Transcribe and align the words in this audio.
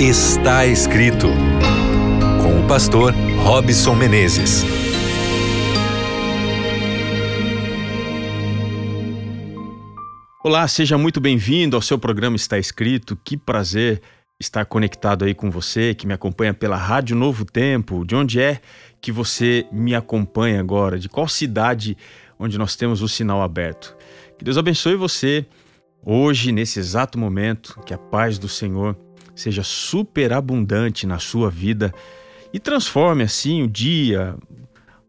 Está 0.00 0.64
escrito 0.64 1.26
com 2.40 2.60
o 2.60 2.68
pastor 2.68 3.12
Robson 3.42 3.96
Menezes. 3.96 4.62
Olá, 10.44 10.68
seja 10.68 10.96
muito 10.96 11.20
bem-vindo 11.20 11.74
ao 11.74 11.82
seu 11.82 11.98
programa 11.98 12.36
Está 12.36 12.56
Escrito. 12.56 13.18
Que 13.24 13.36
prazer 13.36 14.00
estar 14.38 14.64
conectado 14.66 15.24
aí 15.24 15.34
com 15.34 15.50
você 15.50 15.92
que 15.96 16.06
me 16.06 16.14
acompanha 16.14 16.54
pela 16.54 16.76
Rádio 16.76 17.16
Novo 17.16 17.44
Tempo. 17.44 18.04
De 18.04 18.14
onde 18.14 18.40
é 18.40 18.60
que 19.00 19.10
você 19.10 19.66
me 19.72 19.96
acompanha 19.96 20.60
agora? 20.60 20.96
De 20.96 21.08
qual 21.08 21.26
cidade 21.26 21.96
onde 22.38 22.56
nós 22.56 22.76
temos 22.76 23.02
o 23.02 23.08
sinal 23.08 23.42
aberto? 23.42 23.96
Que 24.38 24.44
Deus 24.44 24.56
abençoe 24.56 24.94
você 24.94 25.44
hoje, 26.06 26.52
nesse 26.52 26.78
exato 26.78 27.18
momento, 27.18 27.80
que 27.84 27.92
a 27.92 27.98
paz 27.98 28.38
do 28.38 28.48
Senhor 28.48 28.96
seja 29.38 29.62
superabundante 29.62 31.06
na 31.06 31.20
sua 31.20 31.48
vida 31.48 31.94
e 32.52 32.58
transforme 32.58 33.22
assim 33.22 33.62
o 33.62 33.68
dia, 33.68 34.36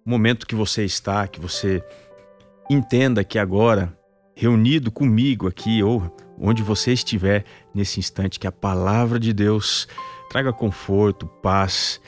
o 0.06 0.10
momento 0.10 0.46
que 0.46 0.54
você 0.54 0.86
está, 0.86 1.28
que 1.28 1.40
você 1.40 1.84
entenda 2.70 3.24
que 3.24 3.40
agora, 3.40 3.92
reunido 4.36 4.92
comigo 4.92 5.48
aqui 5.48 5.82
ou 5.82 6.16
onde 6.38 6.62
você 6.62 6.94
estiver 6.94 7.44
nesse 7.74 8.00
instante, 8.00 8.40
que 8.40 8.46
a 8.46 8.52
palavra 8.52 9.20
de 9.20 9.34
Deus 9.34 9.88
traga 10.30 10.54
conforto, 10.54 11.26
paz, 11.26 12.00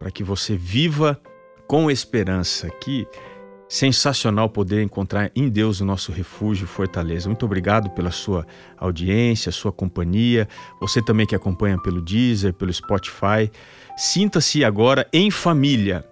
para 0.00 0.10
que 0.10 0.24
você 0.24 0.56
viva 0.56 1.20
com 1.68 1.88
esperança, 1.88 2.68
que 2.70 3.06
sensacional 3.68 4.48
poder 4.48 4.82
encontrar 4.82 5.30
em 5.36 5.48
Deus 5.48 5.80
o 5.80 5.84
nosso 5.84 6.10
refúgio 6.10 6.64
e 6.64 6.68
fortaleza. 6.68 7.28
Muito 7.28 7.44
obrigado 7.44 7.90
pela 7.90 8.10
sua 8.10 8.46
audiência, 8.78 9.52
sua 9.52 9.70
companhia. 9.70 10.48
Você 10.80 11.02
também 11.02 11.26
que 11.26 11.34
acompanha 11.34 11.78
pelo 11.78 12.00
Deezer, 12.00 12.54
pelo 12.54 12.72
Spotify. 12.72 13.50
Sinta-se 13.96 14.64
agora 14.64 15.06
em 15.12 15.30
família. 15.30 16.04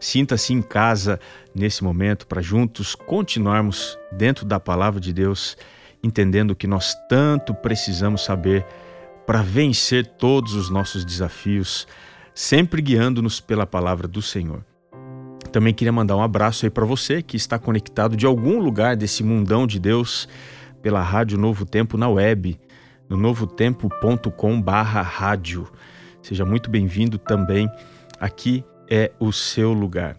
Sinta-se 0.00 0.52
em 0.52 0.62
casa 0.62 1.20
nesse 1.54 1.84
momento 1.84 2.26
para 2.26 2.40
juntos 2.40 2.94
continuarmos 2.94 3.96
dentro 4.10 4.44
da 4.44 4.58
palavra 4.58 5.00
de 5.00 5.12
Deus, 5.12 5.56
entendendo 6.02 6.56
que 6.56 6.66
nós 6.66 6.96
tanto 7.08 7.54
precisamos 7.54 8.24
saber 8.24 8.66
para 9.26 9.42
vencer 9.42 10.04
todos 10.04 10.54
os 10.54 10.68
nossos 10.68 11.04
desafios, 11.04 11.86
sempre 12.34 12.82
guiando-nos 12.82 13.38
pela 13.38 13.64
palavra 13.64 14.08
do 14.08 14.20
Senhor. 14.20 14.64
Também 15.52 15.72
queria 15.74 15.92
mandar 15.92 16.16
um 16.16 16.22
abraço 16.22 16.64
aí 16.64 16.70
para 16.70 16.86
você 16.86 17.22
que 17.22 17.36
está 17.36 17.58
conectado 17.58 18.16
de 18.16 18.24
algum 18.24 18.58
lugar 18.58 18.96
desse 18.96 19.22
mundão 19.22 19.66
de 19.66 19.78
Deus 19.78 20.26
pela 20.80 21.02
Rádio 21.02 21.36
Novo 21.36 21.66
Tempo 21.66 21.98
na 21.98 22.08
web, 22.08 22.58
no 23.06 23.18
novotempo.com/rádio. 23.18 25.70
Seja 26.22 26.46
muito 26.46 26.70
bem-vindo 26.70 27.18
também. 27.18 27.68
Aqui 28.18 28.64
é 28.88 29.12
o 29.20 29.30
seu 29.30 29.74
lugar. 29.74 30.16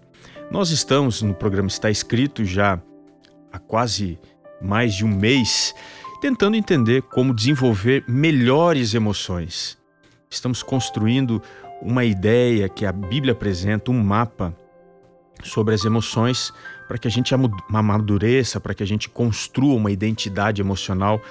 Nós 0.51 0.69
estamos 0.69 1.23
no 1.23 1.33
programa 1.33 1.67
Está 1.67 1.89
Escrito 1.89 2.45
já 2.45 2.79
há 3.51 3.57
quase 3.57 4.19
mais 4.61 4.93
de 4.93 5.03
um 5.03 5.09
mês, 5.09 5.73
tentando 6.21 6.55
entender 6.55 7.01
como 7.01 7.33
desenvolver 7.33 8.03
melhores 8.07 8.93
emoções. 8.93 9.79
Estamos 10.29 10.61
construindo 10.61 11.41
uma 11.81 12.05
ideia 12.05 12.69
que 12.69 12.85
a 12.85 12.91
Bíblia 12.91 13.33
apresenta, 13.33 13.89
um 13.89 14.03
mapa 14.03 14.55
sobre 15.43 15.73
as 15.73 15.85
emoções 15.85 16.51
para 16.87 16.97
que 16.97 17.07
a 17.07 17.11
gente 17.11 17.33
amadureça, 17.69 18.59
para 18.59 18.73
que 18.73 18.83
a 18.83 18.85
gente 18.85 19.09
construa 19.09 19.75
uma 19.75 19.91
identidade 19.91 20.61
emocional 20.61 21.21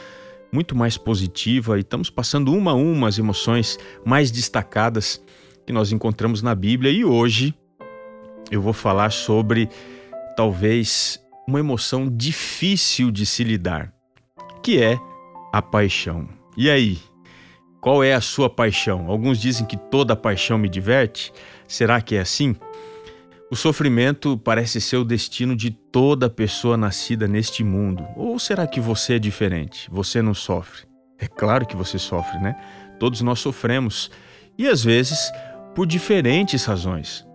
muito 0.53 0.77
mais 0.77 0.99
positiva 0.99 1.79
e 1.79 1.81
estamos 1.81 2.11
passando 2.11 2.53
uma 2.53 2.73
a 2.73 2.75
uma 2.75 3.09
as 3.09 3.19
emoções 3.19 3.79
mais 4.05 4.31
destacadas 4.31 5.23
que 5.67 5.73
nós 5.73 5.93
encontramos 5.93 6.43
na 6.43 6.55
Bíblia 6.55 6.91
e 6.91 7.05
hoje 7.05 7.55
eu 8.51 8.61
vou 8.61 8.73
falar 8.73 9.11
sobre 9.11 9.69
talvez 10.37 11.19
uma 11.49 11.59
emoção 11.59 12.09
difícil 12.11 13.11
de 13.11 13.25
se 13.25 13.43
lidar, 13.43 13.93
que 14.63 14.83
é 14.83 14.99
a 15.53 15.63
paixão. 15.63 16.29
E 16.57 16.69
aí, 16.69 16.99
qual 17.81 18.05
é 18.05 18.15
a 18.15 18.21
sua 18.21 18.49
paixão? 18.49 19.09
Alguns 19.09 19.41
dizem 19.41 19.67
que 19.67 19.77
toda 19.77 20.15
paixão 20.15 20.59
me 20.59 20.69
diverte. 20.69 21.33
Será 21.67 22.01
que 22.01 22.15
é 22.15 22.21
assim? 22.21 22.55
O 23.53 23.55
sofrimento 23.55 24.39
parece 24.39 24.81
ser 24.81 24.97
o 24.97 25.05
destino 25.05 25.55
de 25.55 25.71
toda 25.71 26.31
pessoa 26.31 26.75
nascida 26.75 27.29
neste 27.29 27.63
mundo. 27.63 28.03
Ou 28.17 28.39
será 28.39 28.67
que 28.67 28.81
você 28.81 29.17
é 29.17 29.19
diferente? 29.19 29.91
Você 29.91 30.23
não 30.23 30.33
sofre? 30.33 30.87
É 31.19 31.27
claro 31.27 31.67
que 31.67 31.77
você 31.77 31.99
sofre, 31.99 32.39
né? 32.39 32.59
Todos 32.99 33.21
nós 33.21 33.41
sofremos. 33.41 34.11
E 34.57 34.67
às 34.67 34.83
vezes 34.83 35.31
por 35.75 35.87
diferentes 35.87 36.65
razões. 36.65 37.27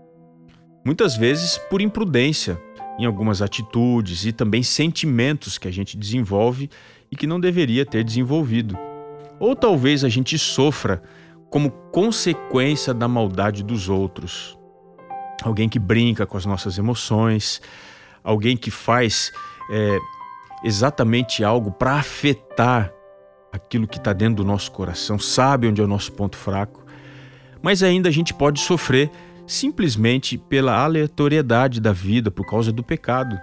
Muitas 0.83 1.15
vezes 1.15 1.59
por 1.69 1.83
imprudência 1.83 2.59
em 2.97 3.05
algumas 3.05 3.39
atitudes 3.39 4.25
e 4.25 4.31
também 4.31 4.63
sentimentos 4.63 5.59
que 5.59 5.67
a 5.67 5.71
gente 5.71 5.95
desenvolve 5.95 6.67
e 7.11 7.15
que 7.15 7.27
não 7.27 7.39
deveria 7.39 7.85
ter 7.85 8.03
desenvolvido. 8.03 8.75
Ou 9.39 9.55
talvez 9.55 10.03
a 10.03 10.09
gente 10.09 10.35
sofra 10.39 10.99
como 11.51 11.69
consequência 11.69 12.91
da 12.91 13.07
maldade 13.07 13.63
dos 13.63 13.87
outros 13.87 14.57
alguém 15.47 15.67
que 15.67 15.79
brinca 15.79 16.25
com 16.25 16.37
as 16.37 16.45
nossas 16.45 16.77
emoções, 16.77 17.61
alguém 18.23 18.55
que 18.55 18.69
faz 18.69 19.31
é, 19.71 19.97
exatamente 20.63 21.43
algo 21.43 21.71
para 21.71 21.93
afetar 21.93 22.93
aquilo 23.51 23.87
que 23.87 23.97
está 23.97 24.13
dentro 24.13 24.35
do 24.35 24.45
nosso 24.45 24.71
coração, 24.71 25.17
sabe 25.17 25.67
onde 25.67 25.81
é 25.81 25.83
o 25.83 25.87
nosso 25.87 26.11
ponto 26.11 26.37
fraco, 26.37 26.85
mas 27.61 27.81
ainda 27.81 28.09
a 28.09 28.11
gente 28.11 28.33
pode 28.33 28.59
sofrer 28.59 29.09
simplesmente 29.47 30.37
pela 30.37 30.77
aleatoriedade 30.83 31.79
da 31.79 31.93
vida, 31.93 32.29
por 32.29 32.45
causa 32.45 32.71
do 32.71 32.83
pecado. 32.83 33.39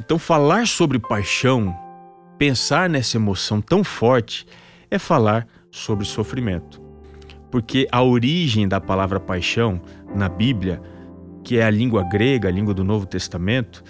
Então, 0.00 0.18
falar 0.18 0.66
sobre 0.66 0.98
paixão, 0.98 1.76
pensar 2.38 2.88
nessa 2.88 3.16
emoção 3.16 3.60
tão 3.60 3.82
forte, 3.82 4.46
é 4.90 4.98
falar 4.98 5.46
sobre 5.70 6.04
sofrimento. 6.04 6.80
Porque 7.50 7.86
a 7.90 8.02
origem 8.02 8.66
da 8.66 8.80
palavra 8.80 9.20
paixão 9.20 9.80
na 10.14 10.28
Bíblia, 10.28 10.80
que 11.42 11.58
é 11.58 11.64
a 11.64 11.70
língua 11.70 12.02
grega, 12.04 12.48
a 12.48 12.52
língua 12.52 12.74
do 12.74 12.84
Novo 12.84 13.06
Testamento, 13.06 13.82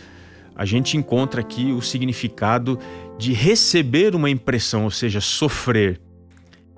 a 0.55 0.65
gente 0.65 0.97
encontra 0.97 1.41
aqui 1.41 1.73
o 1.73 1.81
significado 1.81 2.79
de 3.19 3.33
receber 3.33 4.15
uma 4.15 4.29
impressão, 4.29 4.85
ou 4.85 4.91
seja, 4.91 5.21
sofrer. 5.21 6.01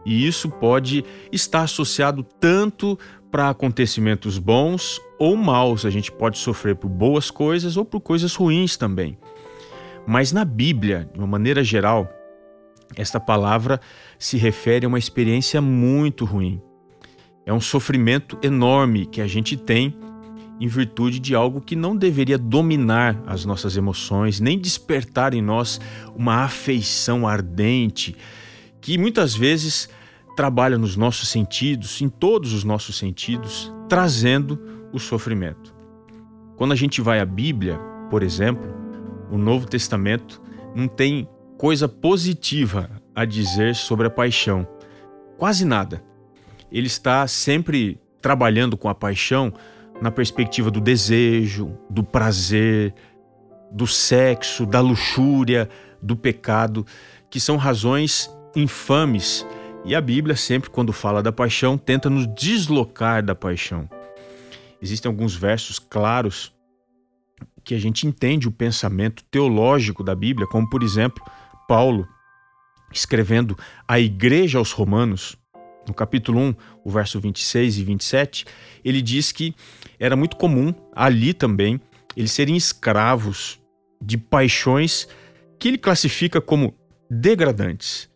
E 0.05 0.27
isso 0.27 0.49
pode 0.49 1.05
estar 1.33 1.62
associado 1.62 2.23
tanto 2.23 2.99
para 3.31 3.51
acontecimentos 3.51 4.39
bons 4.39 5.01
ou 5.19 5.37
maus. 5.37 5.85
A 5.85 5.91
gente 5.91 6.12
pode 6.12 6.39
sofrer 6.39 6.77
por 6.77 6.89
boas 6.89 7.31
coisas 7.31 7.77
ou 7.77 7.85
por 7.85 8.01
coisas 8.01 8.35
ruins 8.35 8.77
também. 8.77 9.19
Mas 10.06 10.31
na 10.31 10.45
Bíblia, 10.45 11.09
de 11.12 11.19
uma 11.19 11.27
maneira 11.27 11.65
geral, 11.65 12.09
esta 12.95 13.19
palavra 13.19 13.81
se 14.19 14.37
refere 14.37 14.85
a 14.85 14.89
uma 14.89 14.99
experiência 14.99 15.61
muito 15.61 16.25
ruim. 16.25 16.61
É 17.47 17.53
um 17.53 17.61
sofrimento 17.61 18.39
enorme 18.43 19.06
que 19.06 19.21
a 19.21 19.27
gente 19.27 19.56
tem 19.56 19.97
em 20.60 20.66
virtude 20.66 21.19
de 21.19 21.34
algo 21.34 21.60
que 21.60 21.75
não 21.75 21.97
deveria 21.97 22.38
dominar 22.38 23.20
as 23.26 23.44
nossas 23.44 23.76
emoções, 23.76 24.41
nem 24.41 24.59
despertar 24.59 25.34
em 25.34 25.42
nós 25.42 25.81
uma 26.15 26.44
afeição 26.44 27.26
ardente, 27.26 28.16
que 28.81 28.97
muitas 28.97 29.34
vezes 29.34 29.88
trabalha 30.37 30.78
nos 30.78 30.97
nossos 30.97 31.28
sentidos, 31.28 32.00
em 32.00 32.09
todos 32.09 32.53
os 32.53 32.64
nossos 32.64 32.97
sentidos, 32.97 33.72
trazendo 33.88 34.59
o 34.93 34.98
sofrimento. 34.98 35.75
Quando 36.56 36.72
a 36.72 36.76
gente 36.76 37.00
vai 37.00 37.20
à 37.20 37.25
Bíblia, 37.25 37.78
por 38.10 38.22
exemplo, 38.22 38.72
o 39.31 39.38
Novo 39.38 39.66
Testamento 39.66 40.41
não 40.75 40.87
tem 40.87 41.28
coisa 41.59 41.88
positiva 41.88 42.91
a 43.14 43.25
dizer 43.25 43.75
sobre 43.75 44.06
a 44.06 44.10
paixão. 44.10 44.66
Quase 45.37 45.64
nada 45.64 46.02
ele 46.75 46.88
está 46.88 47.25
sempre 47.29 48.00
trabalhando 48.20 48.76
com 48.76 48.88
a 48.88 48.94
paixão 48.94 49.52
na 50.05 50.11
perspectiva 50.11 50.71
do 50.71 50.83
desejo, 50.83 51.79
do 51.89 52.05
prazer, 52.05 52.93
do 53.73 53.87
sexo, 53.87 54.67
da 54.67 54.79
luxúria, 54.79 55.67
do 56.03 56.15
pecado, 56.15 56.87
que 57.31 57.41
são 57.41 57.56
razões 57.56 58.31
infames. 58.55 59.47
E 59.83 59.95
a 59.95 60.03
Bíblia, 60.03 60.37
sempre 60.37 60.69
quando 60.69 60.93
fala 60.93 61.23
da 61.23 61.33
paixão, 61.33 61.79
tenta 61.79 62.11
nos 62.11 62.27
deslocar 62.35 63.25
da 63.25 63.35
paixão. 63.35 63.89
Existem 64.79 65.09
alguns 65.09 65.35
versos 65.35 65.79
claros 65.79 66.53
que 67.65 67.75
a 67.75 67.79
gente 67.79 68.06
entende 68.06 68.47
o 68.47 68.53
pensamento 68.53 69.25
teológico 69.31 70.05
da 70.05 70.15
Bíblia, 70.15 70.47
como 70.47 70.69
por 70.69 70.83
exemplo, 70.83 71.25
Paulo 71.67 72.06
escrevendo 72.93 73.56
à 73.89 73.99
igreja 73.99 74.59
aos 74.59 74.71
Romanos, 74.71 75.35
no 75.86 75.94
capítulo 75.94 76.40
1, 76.40 76.54
o 76.84 76.90
verso 76.90 77.20
26 77.20 77.78
e 77.78 77.84
27, 77.84 78.44
ele 78.84 79.02
diz 79.02 79.32
que 79.32 79.54
era 79.98 80.16
muito 80.16 80.36
comum 80.36 80.75
ali 80.94 81.32
também 81.32 81.81
eles 82.16 82.32
serem 82.32 82.56
escravos 82.56 83.60
de 84.00 84.16
paixões 84.16 85.08
que 85.58 85.69
ele 85.69 85.78
classifica 85.78 86.40
como 86.40 86.75
degradantes, 87.10 88.08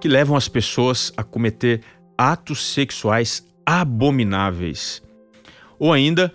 que 0.00 0.08
levam 0.08 0.36
as 0.36 0.48
pessoas 0.48 1.12
a 1.16 1.22
cometer 1.22 1.82
atos 2.16 2.66
sexuais 2.66 3.46
abomináveis. 3.64 5.02
Ou 5.78 5.92
ainda, 5.92 6.32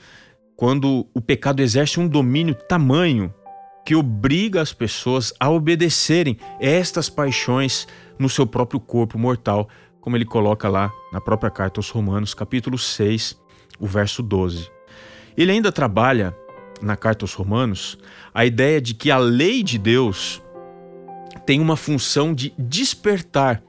quando 0.56 1.08
o 1.14 1.22
pecado 1.22 1.62
exerce 1.62 2.00
um 2.00 2.08
domínio 2.08 2.56
tamanho 2.56 3.34
que 3.86 3.96
obriga 3.96 4.62
as 4.62 4.74
pessoas 4.74 5.32
a 5.40 5.50
obedecerem 5.50 6.38
estas 6.60 7.08
paixões 7.08 7.88
no 8.18 8.28
seu 8.30 8.48
próprio 8.48 8.80
corpo 8.80 9.20
mortal, 9.20 9.70
como 10.06 10.16
ele 10.16 10.24
coloca 10.24 10.70
lá 10.70 10.94
na 11.12 11.20
própria 11.20 11.50
carta 11.50 11.80
aos 11.80 11.90
Romanos, 11.90 12.36
capítulo 12.36 12.78
6, 12.78 13.42
o 13.80 13.88
verso 13.88 14.22
12. 14.22 14.70
Ele 15.36 15.52
ainda 15.52 15.72
trabalha 15.72 16.38
na 16.80 16.96
carta 16.96 17.24
aos 17.26 17.34
Romanos 17.34 17.98
a 18.32 18.46
ideia 18.46 18.80
de 18.80 18.94
que 18.94 19.10
a 19.10 19.18
lei 19.18 19.64
de 19.64 19.80
Deus 19.80 20.44
tem 21.44 21.60
uma 21.60 21.76
função 21.76 22.36
de 22.36 22.54
despertar 22.56 23.64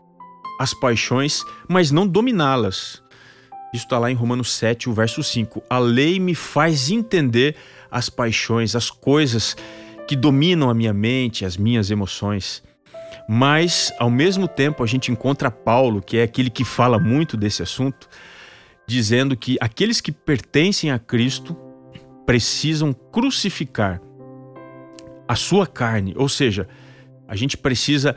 as 0.61 0.75
paixões, 0.75 1.43
mas 1.67 1.91
não 1.91 2.07
dominá-las. 2.07 3.03
Isso 3.73 3.85
está 3.85 3.99
lá 3.99 4.11
em 4.11 4.15
Romanos 4.15 4.53
7, 4.53 4.91
o 4.91 4.93
verso 4.93 5.23
5. 5.23 5.63
A 5.71 5.79
lei 5.79 6.21
me 6.21 6.35
faz 6.35 6.91
entender 6.91 7.57
as 7.91 8.11
paixões, 8.11 8.77
as 8.77 8.91
coisas 8.91 9.57
que 10.07 10.15
dominam 10.15 10.69
a 10.69 10.75
minha 10.75 10.93
mente, 10.93 11.47
as 11.47 11.57
minhas 11.57 11.91
emoções. 11.91 12.63
Mas, 13.29 13.93
ao 13.99 14.09
mesmo 14.09 14.47
tempo, 14.47 14.85
a 14.85 14.87
gente 14.87 15.11
encontra 15.11 15.51
Paulo, 15.51 16.01
que 16.01 16.19
é 16.19 16.23
aquele 16.23 16.49
que 16.51 16.65
fala 16.65 16.99
muito 16.99 17.37
desse 17.37 17.63
assunto, 17.63 18.09
dizendo 18.87 19.37
que 19.37 19.57
aqueles 19.61 20.01
que 20.01 20.13
pertencem 20.13 20.93
a 20.93 20.99
Cristo 20.99 21.57
precisam 22.25 22.93
crucificar 22.93 24.01
a 25.29 25.35
sua 25.35 25.67
carne, 25.67 26.15
ou 26.17 26.29
seja, 26.29 26.69
a 27.27 27.35
gente 27.35 27.57
precisa 27.57 28.15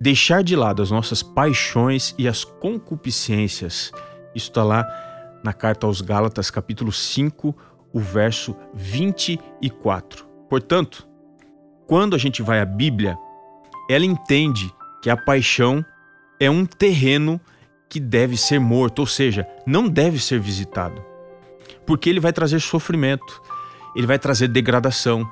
deixar 0.00 0.42
de 0.42 0.56
lado 0.56 0.82
as 0.82 0.90
nossas 0.90 1.22
paixões 1.22 2.14
e 2.18 2.26
as 2.26 2.44
concupiscências. 2.44 3.92
Isso 4.34 4.48
está 4.50 4.64
lá 4.64 4.86
na 5.44 5.52
carta 5.52 5.86
aos 5.86 6.00
Gálatas, 6.00 6.50
capítulo 6.50 6.92
5, 6.92 7.54
o 7.92 8.00
verso 8.00 8.56
24. 8.74 10.26
Portanto, 10.48 11.06
quando 11.86 12.14
a 12.14 12.18
gente 12.18 12.42
vai 12.42 12.60
à 12.60 12.64
Bíblia, 12.64 13.16
ela 13.88 14.04
entende 14.04 14.72
que 15.02 15.08
a 15.08 15.16
paixão 15.16 15.84
é 16.38 16.50
um 16.50 16.66
terreno 16.66 17.40
que 17.88 17.98
deve 17.98 18.36
ser 18.36 18.58
morto, 18.58 19.00
ou 19.00 19.06
seja, 19.06 19.48
não 19.66 19.88
deve 19.88 20.18
ser 20.18 20.38
visitado. 20.38 21.02
Porque 21.86 22.10
ele 22.10 22.20
vai 22.20 22.32
trazer 22.32 22.60
sofrimento, 22.60 23.42
ele 23.96 24.06
vai 24.06 24.18
trazer 24.18 24.48
degradação. 24.48 25.28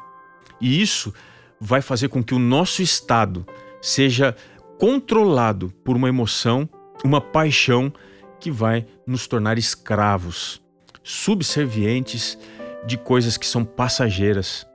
E 0.61 0.81
isso 0.81 1.13
vai 1.61 1.83
fazer 1.83 2.09
com 2.09 2.25
que 2.25 2.35
o 2.35 2.39
nosso 2.39 2.83
estado 2.83 3.47
seja 3.81 4.35
controlado 4.79 5.71
por 5.85 5.97
uma 5.97 6.09
emoção, 6.09 6.69
uma 7.05 7.21
paixão 7.21 7.93
que 8.41 8.51
vai 8.51 8.87
nos 9.07 9.27
tornar 9.27 9.59
escravos, 9.59 10.63
subservientes 11.03 12.39
de 12.87 12.97
coisas 12.97 13.37
que 13.37 13.47
são 13.47 13.65
passageiras. 13.65 14.67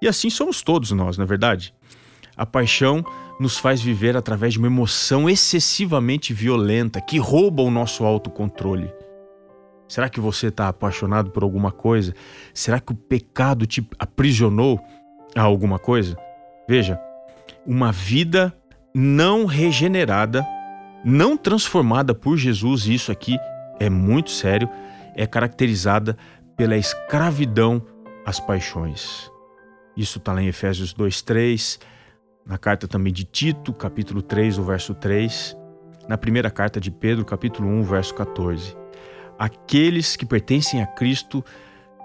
E 0.00 0.08
assim 0.08 0.30
somos 0.30 0.62
todos 0.62 0.90
nós, 0.92 1.16
na 1.16 1.24
é 1.24 1.26
verdade. 1.26 1.74
A 2.38 2.46
paixão 2.46 3.04
nos 3.40 3.58
faz 3.58 3.82
viver 3.82 4.16
através 4.16 4.52
de 4.52 4.60
uma 4.60 4.68
emoção 4.68 5.28
excessivamente 5.28 6.32
violenta 6.32 7.00
que 7.00 7.18
rouba 7.18 7.62
o 7.62 7.70
nosso 7.70 8.04
autocontrole. 8.04 8.92
Será 9.88 10.08
que 10.08 10.20
você 10.20 10.46
está 10.46 10.68
apaixonado 10.68 11.30
por 11.30 11.42
alguma 11.42 11.72
coisa? 11.72 12.14
Será 12.54 12.78
que 12.78 12.92
o 12.92 12.96
pecado 12.96 13.66
te 13.66 13.84
aprisionou 13.98 14.80
a 15.34 15.42
alguma 15.42 15.78
coisa? 15.78 16.16
Veja, 16.68 17.00
uma 17.66 17.90
vida 17.90 18.54
não 18.94 19.44
regenerada, 19.44 20.46
não 21.04 21.36
transformada 21.36 22.14
por 22.14 22.36
Jesus, 22.36 22.86
isso 22.86 23.10
aqui 23.10 23.36
é 23.80 23.90
muito 23.90 24.30
sério, 24.30 24.68
é 25.16 25.26
caracterizada 25.26 26.16
pela 26.56 26.76
escravidão 26.76 27.82
às 28.24 28.38
paixões. 28.38 29.30
Isso 29.96 30.18
está 30.18 30.32
lá 30.32 30.42
em 30.42 30.48
Efésios 30.48 30.92
2:3, 30.92 31.80
na 32.48 32.56
carta 32.56 32.88
também 32.88 33.12
de 33.12 33.24
Tito, 33.24 33.74
capítulo 33.74 34.22
3, 34.22 34.58
o 34.58 34.62
verso 34.62 34.94
3, 34.94 35.54
na 36.08 36.16
primeira 36.16 36.50
carta 36.50 36.80
de 36.80 36.90
Pedro, 36.90 37.22
capítulo 37.22 37.68
1, 37.68 37.82
verso 37.82 38.14
14. 38.14 38.74
Aqueles 39.38 40.16
que 40.16 40.24
pertencem 40.24 40.82
a 40.82 40.86
Cristo 40.86 41.44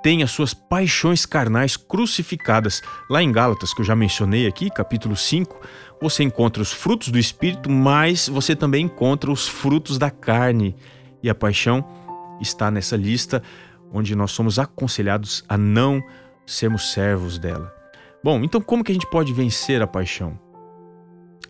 têm 0.04 0.22
as 0.22 0.32
suas 0.32 0.54
paixões 0.54 1.26
carnais 1.26 1.78
crucificadas. 1.78 2.82
Lá 3.10 3.24
em 3.24 3.32
Gálatas, 3.32 3.74
que 3.74 3.80
eu 3.80 3.86
já 3.86 3.96
mencionei 3.96 4.46
aqui, 4.46 4.70
capítulo 4.70 5.16
5, 5.16 5.62
você 6.02 6.24
encontra 6.24 6.62
os 6.62 6.74
frutos 6.74 7.08
do 7.08 7.18
espírito, 7.18 7.72
mas 7.72 8.28
você 8.28 8.54
também 8.54 8.86
encontra 8.86 9.32
os 9.32 9.48
frutos 9.48 9.98
da 9.98 10.12
carne. 10.12 10.76
E 11.24 11.30
a 11.30 11.34
paixão 11.34 11.88
está 12.42 12.70
nessa 12.70 12.98
lista 12.98 13.42
onde 13.94 14.14
nós 14.14 14.32
somos 14.32 14.60
aconselhados 14.60 15.46
a 15.48 15.58
não 15.58 16.02
sermos 16.46 16.92
servos 16.92 17.40
dela. 17.40 17.83
Bom, 18.24 18.42
então 18.42 18.62
como 18.62 18.84
que 18.84 18.92
a 18.92 18.96
gente 18.96 19.10
pode 19.10 19.34
vencer 19.34 19.82
a 19.82 19.88
paixão? 19.88 20.40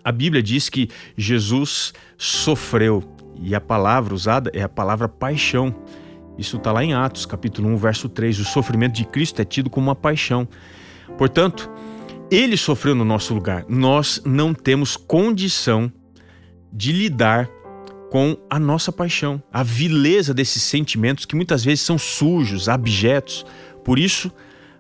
A 0.04 0.12
Bíblia 0.12 0.42
diz 0.42 0.70
que 0.70 0.90
Jesus 1.16 1.94
sofreu 2.18 3.04
e 3.40 3.54
a 3.54 3.62
palavra 3.62 4.14
usada 4.14 4.50
é 4.54 4.64
a 4.64 4.70
palavra 4.70 5.08
paixão. 5.08 5.74
Isso 6.36 6.58
está 6.58 6.72
lá 6.72 6.84
em 6.84 6.94
Atos, 6.94 7.28
capítulo 7.28 7.70
1, 7.70 7.78
verso 7.78 8.10
3. 8.10 8.40
O 8.40 8.46
sofrimento 8.46 8.96
de 8.96 9.06
Cristo 9.06 9.40
é 9.40 9.46
tido 9.46 9.70
como 9.70 9.88
uma 9.88 9.96
paixão. 9.96 10.48
Portanto, 11.16 11.70
ele 12.32 12.58
sofreu 12.58 12.96
no 12.96 13.06
nosso 13.06 13.36
lugar. 13.36 13.66
Nós 13.70 14.20
não 14.26 14.52
temos 14.52 14.98
condição 14.98 15.94
de 16.72 16.92
lidar 16.92 17.48
com 18.10 18.36
a 18.50 18.60
nossa 18.60 18.92
paixão, 18.92 19.42
a 19.52 19.64
vileza 19.64 20.34
desses 20.34 20.64
sentimentos 20.64 21.26
que 21.26 21.36
muitas 21.36 21.64
vezes 21.64 21.82
são 21.82 22.00
sujos, 22.00 22.68
abjetos. 22.68 23.46
Por 23.84 24.00
isso, 24.00 24.32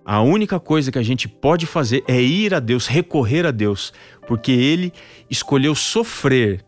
a 0.05 0.21
única 0.21 0.59
coisa 0.59 0.91
que 0.91 1.00
a 1.00 1.03
gente 1.03 1.27
pode 1.27 1.65
fazer 1.65 2.03
é 2.07 2.21
ir 2.21 2.53
a 2.53 2.59
Deus, 2.59 2.88
recorrer 2.88 3.45
a 3.45 3.51
Deus, 3.51 3.94
porque 4.27 4.51
Ele 4.51 4.91
escolheu 5.29 5.73
sofrer, 5.73 6.63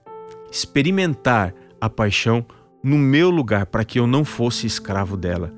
experimentar 0.52 1.54
a 1.82 1.90
paixão 1.90 2.46
no 2.82 2.98
meu 2.98 3.30
lugar 3.30 3.66
para 3.66 3.84
que 3.84 4.00
eu 4.00 4.08
não 4.08 4.24
fosse 4.24 4.66
escravo 4.66 5.18
dela. 5.18 5.54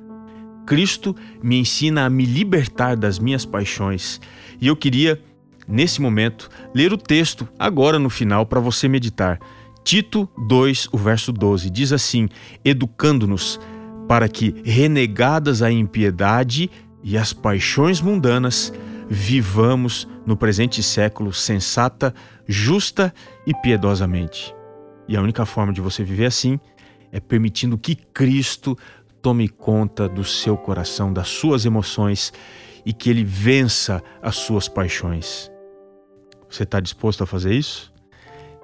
Cristo 0.65 1.15
me 1.41 1.59
ensina 1.59 2.05
a 2.05 2.09
me 2.09 2.25
libertar 2.25 2.95
das 2.95 3.19
minhas 3.19 3.45
paixões 3.45 4.19
e 4.59 4.67
eu 4.67 4.75
queria, 4.75 5.21
nesse 5.67 6.01
momento, 6.01 6.49
ler 6.73 6.91
o 6.91 6.97
texto 6.97 7.47
agora 7.59 7.99
no 7.99 8.09
final 8.09 8.45
para 8.45 8.59
você 8.59 8.87
meditar. 8.87 9.39
Tito 9.83 10.27
2, 10.47 10.89
o 10.91 10.97
verso 10.97 11.31
12, 11.31 11.69
diz 11.69 11.93
assim: 11.93 12.27
Educando-nos 12.65 13.59
para 14.07 14.27
que, 14.27 14.55
renegadas 14.65 15.61
a 15.61 15.71
impiedade 15.71 16.69
e 17.07 17.17
as 17.17 17.31
paixões 17.31 18.01
mundanas, 18.01 18.73
vivamos 19.07 20.05
no 20.25 20.35
presente 20.35 20.83
século 20.83 21.31
sensata, 21.31 22.13
justa 22.45 23.13
e 23.45 23.53
piedosamente. 23.53 24.53
E 25.07 25.15
a 25.15 25.21
única 25.21 25.45
forma 25.45 25.71
de 25.71 25.79
você 25.79 26.03
viver 26.03 26.25
assim 26.25 26.59
é 27.09 27.21
permitindo 27.21 27.77
que 27.77 27.95
Cristo 27.95 28.77
tome 29.21 29.47
conta 29.47 30.09
do 30.09 30.25
seu 30.25 30.57
coração, 30.57 31.13
das 31.13 31.29
suas 31.29 31.63
emoções 31.65 32.33
e 32.85 32.91
que 32.91 33.09
ele 33.09 33.23
vença 33.23 34.03
as 34.21 34.35
suas 34.35 34.67
paixões. 34.67 35.49
Você 36.49 36.63
está 36.63 36.81
disposto 36.81 37.23
a 37.23 37.25
fazer 37.25 37.53
isso? 37.53 37.89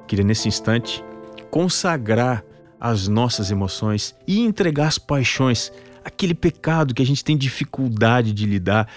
Queria 0.05 0.25
nesse 0.25 0.49
instante 0.49 1.01
consagrar 1.49 2.43
as 2.77 3.07
nossas 3.07 3.51
emoções 3.51 4.13
e 4.27 4.41
entregar 4.41 4.87
as 4.87 4.97
paixões, 4.97 5.71
aquele 6.03 6.33
pecado 6.33 6.93
que 6.93 7.01
a 7.01 7.05
gente 7.05 7.23
tem 7.23 7.37
dificuldade 7.37 8.33
de 8.33 8.45
lidar. 8.45 8.87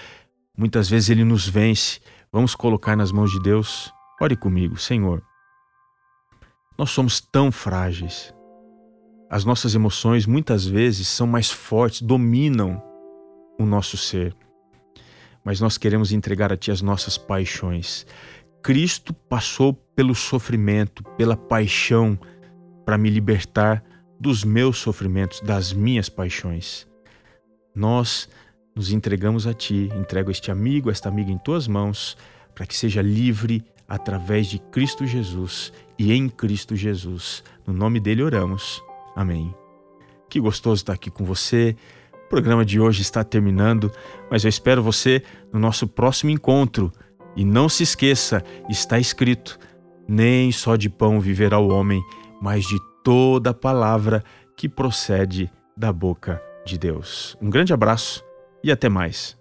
Muitas 0.57 0.89
vezes 0.89 1.09
ele 1.09 1.23
nos 1.23 1.47
vence. 1.47 1.99
Vamos 2.31 2.55
colocar 2.55 2.95
nas 2.95 3.11
mãos 3.11 3.31
de 3.31 3.39
Deus. 3.39 3.91
Ore 4.21 4.35
comigo, 4.35 4.77
Senhor. 4.77 5.23
Nós 6.77 6.89
somos 6.91 7.19
tão 7.19 7.51
frágeis. 7.51 8.33
As 9.29 9.43
nossas 9.43 9.75
emoções 9.75 10.25
muitas 10.25 10.65
vezes 10.65 11.07
são 11.07 11.27
mais 11.27 11.51
fortes, 11.51 12.01
dominam 12.01 12.81
o 13.59 13.65
nosso 13.65 13.97
ser. 13.97 14.35
Mas 15.43 15.59
nós 15.59 15.77
queremos 15.77 16.11
entregar 16.11 16.51
a 16.51 16.57
Ti 16.57 16.71
as 16.71 16.81
nossas 16.81 17.17
paixões. 17.17 18.05
Cristo 18.61 19.13
passou 19.13 19.73
pelo 19.73 20.13
sofrimento, 20.13 21.03
pela 21.17 21.35
paixão, 21.35 22.19
para 22.85 22.97
me 22.97 23.09
libertar 23.09 23.83
dos 24.19 24.43
meus 24.43 24.77
sofrimentos, 24.77 25.41
das 25.41 25.73
minhas 25.73 26.09
paixões. 26.09 26.87
Nós 27.77 28.27
nos 28.75 28.91
entregamos 28.91 29.45
a 29.45 29.53
Ti, 29.53 29.91
entrego 29.95 30.31
este 30.31 30.49
amigo, 30.49 30.89
esta 30.89 31.09
amiga 31.09 31.31
em 31.31 31.37
Tuas 31.37 31.67
mãos, 31.67 32.17
para 32.55 32.65
que 32.65 32.75
seja 32.75 33.03
livre 33.03 33.63
através 33.87 34.47
de 34.47 34.57
Cristo 34.57 35.05
Jesus 35.05 35.71
e 35.95 36.11
em 36.11 36.27
Cristo 36.27 36.75
Jesus. 36.75 37.43
No 37.67 37.73
nome 37.73 37.99
dele 37.99 38.23
oramos. 38.23 38.81
Amém. 39.15 39.53
Que 40.27 40.39
gostoso 40.39 40.81
estar 40.81 40.93
aqui 40.93 41.11
com 41.11 41.23
você. 41.23 41.75
O 42.25 42.29
programa 42.29 42.65
de 42.65 42.79
hoje 42.79 43.03
está 43.03 43.23
terminando, 43.23 43.91
mas 44.27 44.43
eu 44.43 44.49
espero 44.49 44.81
você 44.81 45.21
no 45.53 45.59
nosso 45.59 45.87
próximo 45.87 46.31
encontro. 46.31 46.91
E 47.35 47.45
não 47.45 47.69
se 47.69 47.83
esqueça, 47.83 48.43
está 48.67 48.97
escrito: 48.97 49.59
nem 50.07 50.51
só 50.51 50.75
de 50.75 50.89
pão 50.89 51.19
viverá 51.19 51.59
o 51.59 51.69
homem, 51.69 52.03
mas 52.41 52.65
de 52.65 52.79
toda 53.03 53.53
palavra 53.53 54.23
que 54.55 54.67
procede 54.67 55.47
da 55.77 55.93
boca 55.93 56.46
de 56.67 56.77
Deus. 56.77 57.37
Um 57.41 57.49
grande 57.49 57.73
abraço 57.73 58.23
e 58.63 58.71
até 58.71 58.89
mais. 58.89 59.36